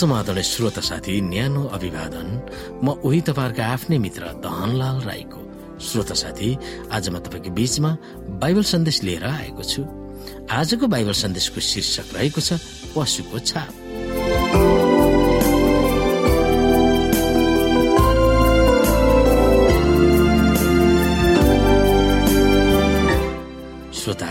समाधान 0.00 0.40
श्रोत 0.40 0.78
साथी 0.80 1.20
न्यानो 1.20 1.62
अभिवादन 1.76 2.28
म 2.84 2.96
उही 3.04 3.20
तपाईँहरूका 3.20 3.64
आफ्नै 3.68 3.98
मित्र 4.00 4.32
धनलाल 4.40 5.00
राईको। 5.04 5.40
श्रोत 5.76 6.12
साथी 6.16 6.48
आज 6.88 7.08
म 7.12 7.18
तपाईँको 7.20 7.50
बीचमा 7.52 7.90
बाइबल 8.40 8.64
सन्देश 8.64 9.02
लिएर 9.04 9.24
आएको 9.28 9.62
छु। 9.62 9.84
आजको 10.48 10.86
बाइबल 10.88 11.12
सन्देशको 11.12 11.60
शीर्षक 11.60 12.16
रहेको 12.16 12.40
छ 12.40 12.56
पशुको 12.96 13.38
छाप। 13.44 13.72
श्रोता 23.92 24.30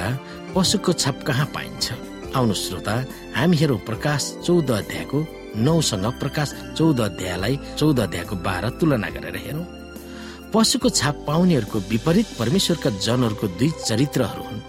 पशुको 0.55 0.91
छाप 0.93 1.17
कहाँ 1.29 1.45
पाइन्छ? 1.53 1.85
आउनु 2.33 2.53
श्रोता 2.57 2.95
हामी 3.37 3.57
हेरौँ 3.57 3.77
प्रकाश 3.85 4.23
चौध 4.45 4.71
अध्यायको 4.71 5.19
नौसँग 5.55 6.05
प्रकाश 6.19 6.53
चौध 6.77 6.99
अध्यायलाई 7.01 7.59
चौध 7.77 7.99
अध्यायको 7.99 8.35
बाह्र 8.35 8.69
तुलना 8.79 9.09
गरेर 9.09 9.37
हेरौँ। 9.45 9.65
पशुको 10.53 10.89
छाप 10.89 11.15
पाउनेहरूको 11.27 11.79
विपरीत 11.89 12.27
परमेश्वरका 12.39 12.89
जनहरूको 13.05 13.47
दुई 13.59 13.69
चरित्रहरू 13.85 14.43
हुन्। 14.43 14.61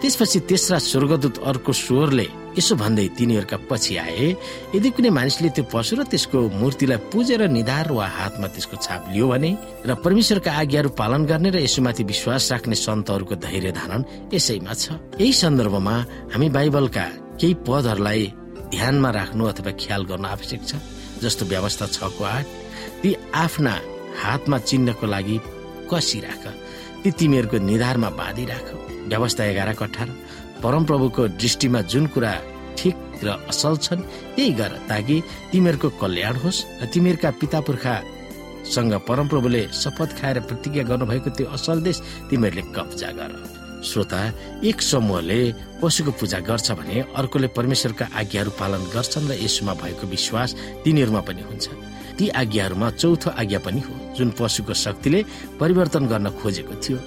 त्यसपछि 0.00 0.38
तेस्रा 0.48 0.78
स्वर्गदूत 0.78 1.38
अर्को 1.42 1.72
स्वरले 1.72 2.26
यसो 2.58 2.74
भन्दै 2.74 3.06
तिनीहरूका 3.18 3.56
पछि 3.70 3.96
आए 3.98 4.26
यदि 4.74 4.90
कुनै 4.90 5.10
मानिसले 5.10 5.48
त्यो 5.50 5.64
पशु 5.74 5.98
र 5.98 6.02
त्यसको 6.06 6.38
मूर्तिलाई 6.54 6.98
पुजेर 7.10 7.42
निधार 7.50 7.90
वा 7.92 8.06
हातमा 8.06 8.46
त्यसको 8.54 8.76
छाप 8.78 9.10
लियो 9.12 9.26
भने 9.28 9.50
र 9.86 9.94
परमेश्वरका 9.98 10.50
आज्ञाहरू 10.54 10.90
पालन 10.94 11.26
गर्ने 11.26 11.50
र 11.50 11.58
यसोमाथि 11.66 12.02
विश्वास 12.04 12.52
राख्ने 12.52 12.76
सन्तहरूको 12.78 13.34
धैर्य 13.42 13.70
धारण 13.74 14.00
यसैमा 14.34 14.74
छ। 14.74 14.84
यही 15.18 15.32
सन्दर्भमा 15.34 15.96
हामी 16.32 16.48
बाइबलका 16.48 17.04
केही 17.38 17.54
पदहरूलाई 17.66 18.22
ध्यानमा 18.74 19.10
राख्नु 19.10 19.44
अथवा 19.46 19.72
ख्याल 19.82 20.02
गर्न 20.10 20.24
आवश्यक 20.34 20.62
छ 20.68 20.72
जस्तो 21.22 21.46
व्यवस्था 21.52 21.86
छको 21.96 22.24
आठ 22.24 22.46
ती 23.02 23.14
आफ्ना 23.34 23.74
हातमा 24.22 24.58
चिन्हको 24.68 25.06
लागि 25.06 25.36
कसी 25.90 26.20
राख 26.20 26.44
ती 27.02 27.10
तिमीहरूको 27.18 27.58
निधारमा 27.70 28.10
बाँधिराख 28.20 28.66
व्यवस्था 29.10 29.44
एघारको 29.44 29.84
अठार 29.84 30.08
परमप्रभुको 30.62 31.28
दृष्टिमा 31.42 31.80
जुन 31.92 32.06
कुरा 32.14 32.32
ठिक 32.78 32.96
र 33.24 33.28
असल 33.50 33.76
छन् 33.84 34.02
त्यही 34.36 34.52
गर 34.60 34.72
ताकि 34.88 35.16
तिमीहरूको 35.52 35.88
कल्याण 36.02 36.36
होस् 36.44 36.64
र 36.82 36.86
तिमीहरूका 36.94 37.30
पिता 37.40 37.60
पुर्खासँग 37.66 38.94
परमप्रभुले 39.08 39.62
शपथ 39.74 40.10
खाएर 40.20 40.40
प्रतिज्ञा 40.48 40.82
गर्नुभएको 40.90 41.30
त्यो 41.36 41.46
असल 41.56 41.82
देश 41.82 42.02
तिमीहरूले 42.30 42.64
कब्जा 42.76 43.10
गर। 43.18 43.57
श्रोता 43.84 44.20
एक 44.64 44.82
समूहले 44.82 45.40
पशुको 45.82 46.10
पूजा 46.18 46.38
गर्छ 46.42 46.70
भने 46.78 47.00
अर्कोले 47.14 47.48
परमेश्वरका 47.54 48.08
आज्ञाहरू 48.20 48.50
पालन 48.58 48.82
गर्छन् 48.94 49.28
र 49.30 49.32
यसमा 49.38 49.74
भएको 49.82 50.06
विश्वास 50.06 50.54
तिनीहरूमा 50.84 51.20
पनि 51.22 51.42
हुन्छ। 51.48 51.66
ती 52.18 52.28
आज्ञाहरूमा 52.42 52.90
चौथो 52.98 53.30
आज्ञा 53.30 53.58
पनि 53.62 53.80
हो 53.80 53.94
जुन 54.16 54.30
पशुको 54.38 54.74
शक्तिले 54.74 55.20
परिवर्तन 55.60 56.06
गर्न 56.10 56.26
खोजेको 56.42 56.74
थियो। 56.82 56.98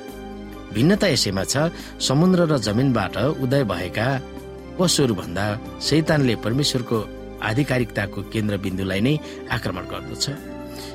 भिन्नता 0.74 1.08
यसैमा 1.08 1.44
छ 1.44 1.68
समुद्र 2.00 2.48
र 2.48 2.58
जमिनबाट 2.58 3.18
उदय 3.44 3.64
भएका 3.68 4.08
पशुहरू 4.80 5.16
भन्दा 5.16 5.46
शैतानले 5.84 6.36
परमेश्वरको 6.46 6.98
आधिकारिकताको 7.44 8.20
केन्द्रबिन्दुलाई 8.32 9.02
नै 9.02 9.14
आक्रमण 9.52 9.86
गर्दछ। 9.92 10.26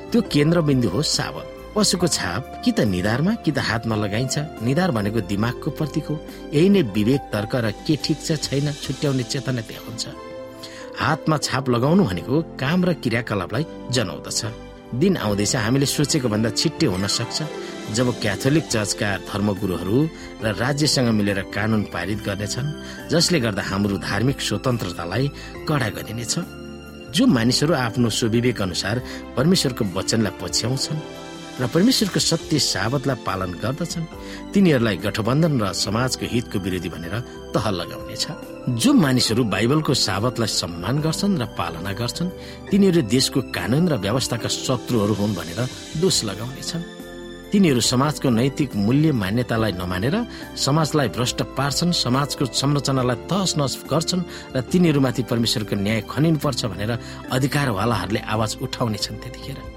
त्यो 0.09 0.19
केन्द्रबिन्दु 0.33 0.89
हो 0.89 1.01
सावत 1.05 1.47
पशुको 1.77 2.07
छाप 2.09 2.61
कि 2.65 2.71
त 2.73 2.89
निधारमा 2.89 3.33
कि 3.45 3.51
त 3.53 3.61
हातमा 3.61 3.95
लगाइन्छ? 3.95 4.65
निधार 4.65 4.91
भनेको 4.97 5.19
दिमागको 5.29 5.69
प्रतीक। 5.77 6.05
हो 6.09 6.15
यही 6.49 6.69
नै 6.73 6.81
विवेक 6.89 7.29
तर्क 7.29 7.53
र 7.53 7.71
के 7.85 7.95
ठिक 8.01 8.17
छ 8.17 8.33
छैन 8.41 8.73
छुट्याउने 8.73 9.23
चेतना 9.23 9.61
त्यहाँ 9.61 9.85
हुन्छ। 9.85 10.03
हातमा 10.97 11.37
छाप 11.37 11.69
लगाउनु 11.69 12.03
भनेको 12.09 12.35
काम 12.57 12.79
र 12.81 12.93
क्रियाकलापलाई 12.97 13.93
जनाउँदछ। 13.93 14.41
दिन 14.97 15.17
आउँदैछ 15.21 15.53
हामीले 15.55 15.85
सोचेको 15.85 16.27
भन्दा 16.33 16.49
छिट्टै 16.57 16.87
हुन 16.89 17.05
सक्छ। 17.05 17.37
जब 17.93 18.07
क्याथोलिक 18.25 18.65
चर्चका 18.73 19.09
धर्मगुरुहरू 19.29 19.97
र 20.41 20.45
राज्यसँग 20.57 21.09
मिलेर 21.13 21.39
कानून 21.53 21.83
पारित 21.93 22.19
गर्नेछन् 22.25 23.09
जसले 23.13 23.39
गर्दा 23.45 23.63
हाम्रो 23.69 23.97
धार्मिक 24.01 24.41
स्वतन्त्रतालाई 24.41 25.25
कडा 25.69 25.89
गरिनेछ। 25.93 26.33
जो 27.13 27.23
मानिसहरू 27.37 27.73
आफ्नो 27.85 28.09
स्वविवेक 28.09 28.61
अनुसार 28.61 28.95
परमेश्वरको 29.37 29.83
वचनलाई 29.93 30.33
पछ्याउँछन् 30.41 31.16
र 31.57 31.67
परमेश्वरको 31.73 32.19
सत्य 32.21 32.59
साबतलाई 32.61 33.17
पालन 33.25 33.51
गर्दछन्। 33.63 34.05
तिनीहरूलाई 34.53 34.97
गठबन्धन 35.05 35.53
र 35.61 35.73
समाजको 35.73 36.25
हितको 36.33 36.57
विरोधी 36.61 36.89
भनेर 36.93 37.15
तह 37.53 37.65
लगाउनेछ 37.81 38.25
जो 38.77 38.93
मानिसहरू 38.93 39.43
बाइबलको 39.53 39.93
साबतलाई 39.93 40.49
सम्मान 40.61 40.95
गर्छन् 41.05 41.39
र 41.41 41.45
पालना 41.57 41.91
गर्छन् 41.97 42.29
तिनीहरू 42.69 43.01
देशको 43.09 43.39
कानून 43.57 43.85
र 43.89 43.93
व्यवस्थाका 44.05 44.49
शत्रुहरू 44.53 45.13
हुन् 45.17 45.37
भनेर 45.39 45.59
दोष 45.97 46.17
लगाउनेछन् 46.29 46.83
तिनीहरू 47.51 47.81
समाजको 47.81 48.29
नैतिक 48.29 48.75
मूल्य 48.75 49.11
मान्यतालाई 49.23 49.71
नमानेर 49.81 50.15
समाजलाई 50.59 51.07
भ्रष्ट 51.15 51.39
पार्छन् 51.57 51.95
समाजको 51.95 52.43
संरचनालाई 52.53 53.17
तहस 53.31 53.51
नहस 53.57 53.73
गर्छन् 53.91 54.27
र 54.55 54.61
तिनीहरूमाथि 54.71 55.23
परमेश्वरको 55.31 55.75
न्याय 55.79 56.01
खनिनुपर्छ 56.11 56.61
भनेर 56.71 56.91
अधिकारवालाहरूले 57.31 58.21
आवाज 58.35 58.51
उठाउनेछन् 58.61 59.21
त्यतिखेर। 59.23 59.76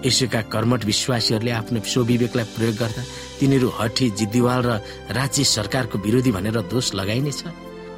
यसोका 0.00 0.40
कर्मठ 0.48 0.84
विश्वासीहरूले 0.84 1.52
आफ्नो 1.60 1.80
स्वविवेकलाई 1.84 2.46
प्रयोग 2.56 2.76
गर्दा 2.80 3.02
तिनीहरू 3.38 3.68
हठी 3.78 4.06
जिद्दिवाल 4.18 4.60
र 4.64 4.70
राज्य 5.12 5.44
सरकारको 5.46 5.96
विरोधी 5.98 6.30
भनेर 6.32 6.56
दोष 6.72 6.86
लगाइनेछ। 6.94 7.40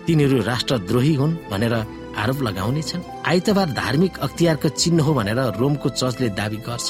तिनीहरू 0.07 0.37
राष्ट्रद्रोही 0.43 1.15
हुन् 1.15 1.39
भनेर 1.51 1.75
आरोप 2.19 2.39
लगाउनेछन्। 2.43 3.03
आइतबार 3.23 3.69
धार्मिक 3.73 4.19
अख्तियारको 4.19 4.69
चिन्ह 4.69 5.03
हो 5.05 5.13
भनेर 5.15 5.39
रोमको 5.63 5.89
चर्चले 5.95 6.29
दावी 6.35 6.59
गर्छ। 6.67 6.89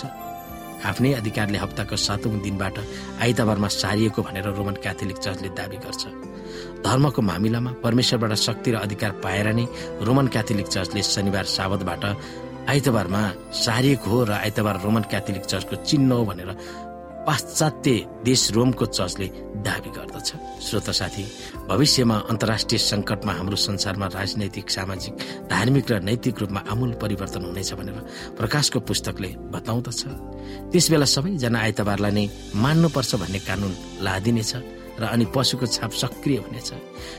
आफ्नै 0.83 1.13
अधिकारले 1.15 1.59
हप्ताको 1.59 1.97
सातौं 1.97 2.41
दिनबाट 2.43 2.77
आइतबारमा 3.23 3.69
सारिएको 3.71 4.21
भनेर 4.23 4.47
रोमन 4.57 4.77
क्याथोलिक 4.83 5.19
चर्चले 5.19 5.49
दावी 5.53 5.79
गर्छ। 5.85 6.03
धर्मको 6.83 7.21
मामिलामा 7.23 7.71
परमेश्वरबाट 7.85 8.33
शक्ति 8.35 8.71
र 8.73 8.77
अधिकार 8.83 9.11
पाएर 9.23 9.47
नै 9.55 9.65
रोमन 10.03 10.27
क्याथोलिक 10.27 10.67
चर्चले 10.67 11.03
शनिबार 11.05 11.45
साबतबाट 11.47 12.03
आइतबारमा 12.69 13.23
सारिएको 13.55 14.11
हो 14.11 14.25
र 14.25 14.33
आइतबार 14.33 14.77
रोमन 14.83 15.03
क्याथोलिक 15.11 15.45
चर्चको 15.45 15.77
चिन्ह 15.83 16.15
हो 16.15 16.25
भनेर 16.25 16.51
पाश्चात्य 17.27 17.91
देश 18.25 18.51
रोमको 18.53 18.87
चर्चले 18.87 19.27
दावी 19.67 19.91
गर्दछ। 19.91 20.29
श्रोत 20.63 20.91
साथी 20.91 21.25
भविष्यमा 21.69 22.17
अन्तर्राष्ट्रिय 22.31 22.79
संकटमा 22.79 23.33
हाम्रो 23.33 23.57
संसारमा 23.57 24.07
राजनैतिक 24.15 24.71
सामाजिक 24.71 25.15
धार्मिक 25.51 25.91
र 25.91 26.01
नैतिक 26.03 26.39
रूपमा 26.39 26.61
आमूल 26.71 26.93
परिवर्तन 27.03 27.43
हुनेछ 27.45 27.73
भनेर 27.75 27.99
प्रकाशको 28.39 28.81
पुस्तकले 28.81 29.31
बताउँदछ। 29.55 30.01
त्यस 30.71 30.87
बेला 30.91 31.07
सबैजना 31.07 31.59
आइतबारलाई 31.59 32.13
नै 32.15 32.27
मान्नुपर्छ 32.55 33.15
भन्ने 33.23 33.39
कानून 33.47 33.73
लादिनेछ 34.03 34.53
र 34.99 35.03
अनि 35.07 35.27
पशुको 35.35 35.67
छाप 35.67 35.93
सक्रिय 35.93 36.39
हुनेछ। 36.47 36.71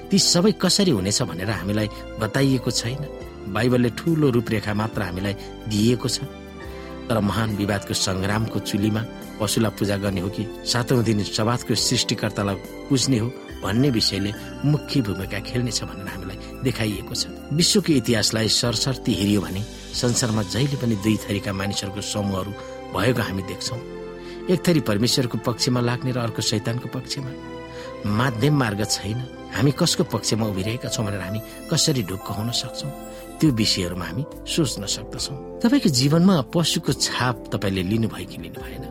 ती 0.09 0.17
सबै 0.19 0.51
कसरी 0.59 0.91
हुनेछ 0.91 1.21
भनेर 1.23 1.49
हामीलाई 1.51 1.87
बताइएको 2.19 2.71
छैन। 2.71 3.03
बाइबलले 3.49 3.89
ठूलो 3.97 4.29
रूपरेखा 4.29 4.73
मात्र 4.73 5.01
हामीलाई 5.01 5.35
दिइएको 5.67 6.07
छ। 6.07 6.23
तर 7.09 7.19
महान 7.19 7.55
विवादको 7.55 7.93
संग्रामको 7.93 8.59
चुलीमा 8.59 9.01
पशुलाई 9.39 9.71
पूजा 9.75 9.97
गर्ने 9.97 10.21
हो 10.21 10.29
कि 10.29 10.43
सातौं 10.63 11.03
दिन 11.03 11.23
सवादको 11.27 11.75
सृष्टिकर्तालाई 11.75 12.55
पुज्ने 12.87 13.17
हो 13.19 13.27
भन्ने 13.63 13.89
विषयले 13.91 14.31
मुख्य 14.65 15.01
भूमिका 15.01 15.39
खेल्नेछ 15.39 15.83
भनेर 15.83 16.07
हामीलाई 16.07 16.37
देखाइएको 16.63 17.15
छ। 17.15 17.27
विश्वको 17.51 17.91
इतिहासलाई 17.93 18.47
सरसर्ती 18.49 19.13
हेरियो 19.13 19.41
भने 19.41 19.61
संसारमा 19.93 20.43
जहिले 20.43 20.77
पनि 20.79 20.95
दुई 21.03 21.17
थरीका 21.27 21.51
मानिसहरूको 21.53 22.01
समूहहरू 22.01 22.51
भएको 22.95 23.21
हामी 23.21 23.43
देख्छौँ। 23.51 23.79
एक 24.51 24.59
थरी 24.67 24.79
परमेश्वरको 24.87 25.37
पक्षमा 25.43 25.79
लाग्ने 25.79 26.11
र 26.11 26.17
अर्को 26.19 26.41
शैतानको 26.41 26.87
पक्षमा। 26.87 27.31
माध्यम 28.05 28.53
मार्ग 28.59 28.83
छैन। 28.85 29.19
हामी 29.55 29.71
कसको 29.71 30.03
पक्षमा 30.09 30.45
उभिरहेका 30.45 30.89
छौँ 30.89 31.05
भनेर 31.05 31.21
हामी 31.21 31.39
कसरी 31.71 32.03
ढुक्क 32.09 32.27
हुन 32.37 32.51
सक्छौँ? 32.51 32.91
त्यो 33.39 33.51
विषयहरूमा 33.51 34.05
हामी 34.05 34.23
सोच्न 34.45 34.85
सक्दछौँ। 34.85 35.37
तपाईँको 35.61 35.89
जीवनमा 35.89 36.35
पशुको 36.53 36.93
छाप 36.95 37.35
तपाईँले 37.53 37.83
लिनुभयो 37.91 38.25
कि 38.27 38.37
लिनु 38.43 38.59
भएन 38.61 38.83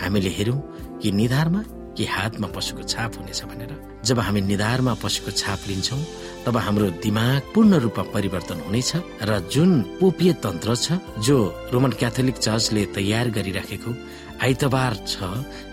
हामीले 0.00 0.30
हेरौँ 0.36 0.58
कि 1.02 1.12
निधारमा 1.12 1.62
कि 1.96 2.04
हातमा 2.06 2.48
पशुको 2.56 2.82
छाप 2.82 3.18
हुनेछ 3.18 3.44
भनेर। 3.44 3.72
जब 4.04 4.18
हामी 4.18 4.40
निधारमा 4.40 4.94
पशुको 5.02 5.30
छाप 5.30 5.60
लिन्छौँ 5.68 6.00
तब 6.46 6.56
हाम्रो 6.56 6.86
दिमाग 7.04 7.40
पूर्ण 7.54 7.72
रूपमा 7.84 8.04
परिवर्तन 8.14 8.60
हुनेछ 8.66 8.92
र 9.28 9.38
जुन 9.52 9.70
पोपीय 10.00 10.32
तन्त्र 10.40 10.74
छ 10.76 10.96
जो 11.20 11.36
रोमन 11.72 11.92
क्याथोलिक 12.00 12.36
चर्चले 12.38 12.84
तयार 12.96 13.30
गरिराखेको 13.36 13.90
आइतबार 14.40 14.94
छ 15.06 15.16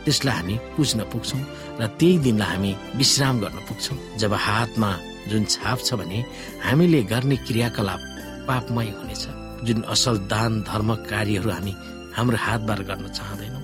त्यसलाई 0.05 0.35
हामी 0.37 0.55
पुज्न 0.75 0.99
पुग्छौँ 1.11 1.41
र 1.79 1.87
त्यही 1.99 2.17
दिनलाई 2.25 2.49
हामी 2.51 2.71
विश्राम 2.99 3.35
गर्न 3.43 3.57
पुग्छौँ। 3.67 3.97
जब 4.21 4.33
हातमा 4.45 4.91
जुन 5.31 5.43
छाप 5.53 5.79
छ 5.87 5.93
भने 5.99 6.19
हामीले 6.65 7.01
गर्ने 7.11 7.35
क्रियाकलाप 7.47 8.01
पापमय 8.47 8.89
हुनेछ 8.99 9.23
जुन 9.67 9.79
असल 9.93 10.15
दान 10.31 10.61
धर्म 10.69 10.89
कार्यहरू 11.11 11.49
हामी 11.51 11.73
हाम्रो 12.17 12.37
हातबाट 12.45 12.79
गर्न 12.89 13.05
चाहँदैनौँ। 13.17 13.63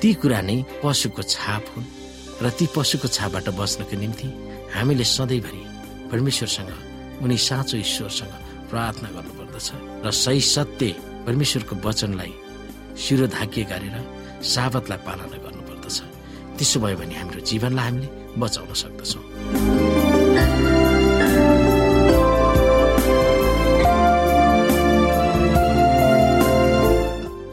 ती 0.00 0.08
कुरा 0.20 0.40
नै 0.48 0.56
पशुको 0.82 1.22
छाप 1.34 1.64
हुन् 1.76 1.90
र 2.42 2.50
ती 2.58 2.66
पशुको 2.76 3.08
छापबाट 3.16 3.48
बच्नको 3.60 3.96
निम्ति 4.02 4.28
हामीले 4.74 5.04
सधैँभरि 5.16 5.62
परमेश्वरसँग 6.10 6.72
उनी 7.22 7.36
साँचो 7.48 7.76
ईश्वरसँग 7.84 8.32
प्रार्थना 8.70 9.08
गर्नुपर्दछ 9.16 9.68
र 10.04 10.10
सही 10.24 10.40
सत्य 10.54 10.88
परमेश्वरको 11.26 11.74
वचनलाई 11.84 12.32
शिरो 13.02 13.26
धाकिए 13.36 13.64
गरेर 13.72 13.96
साबतलाई 14.42 14.98
पालना 15.06 15.36
गर्नुपर्दछ। 15.44 15.98
त्यसो 16.58 16.78
भयो 16.82 16.96
भने 16.98 17.14
हाम्रो 17.14 17.40
जीवनलाई 17.46 17.86
हामीले 17.88 18.08
बचाउन 18.40 18.72
सक्दछौँ। 18.82 19.22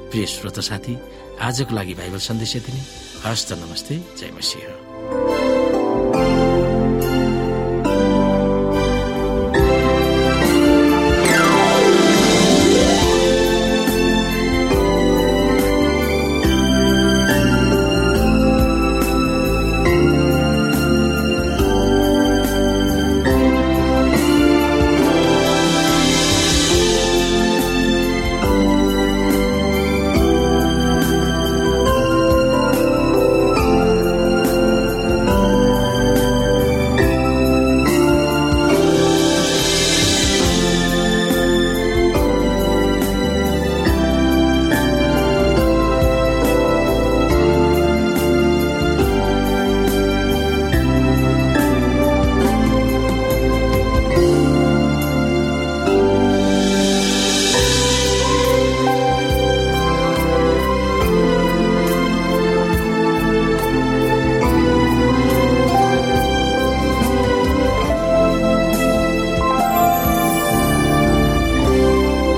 प्रिय 0.10 0.26
श्रोत 0.26 0.58
साथी 0.60 0.94
आजको 1.40 1.72
लागि 1.78 1.94
बाइबल 1.94 2.20
सन्देश 2.20 2.56
यति 2.56 2.72
नै। 2.74 2.82
हस्त 3.26 3.54
नमस्ते 3.62 3.96
जय 4.18 4.32
मसिंह। 4.36 4.89